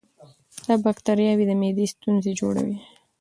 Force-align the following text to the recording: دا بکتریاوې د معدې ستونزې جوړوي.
دا 0.65 0.73
بکتریاوې 0.85 1.45
د 1.47 1.51
معدې 1.61 1.85
ستونزې 1.93 2.31
جوړوي. 2.39 2.77